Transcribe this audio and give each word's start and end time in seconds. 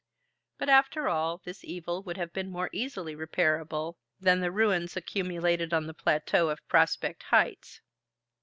But 0.57 0.67
after 0.67 1.07
all, 1.07 1.41
this 1.45 1.63
evil 1.63 2.01
would 2.01 2.17
have 2.17 2.33
been 2.33 2.49
more 2.49 2.71
easily 2.73 3.13
reparable 3.13 3.99
than 4.19 4.39
the 4.39 4.49
ruins 4.49 4.97
accumulated 4.97 5.75
on 5.75 5.85
the 5.85 5.93
plateau 5.93 6.49
of 6.49 6.67
Prospect 6.67 7.21
Heights. 7.21 7.81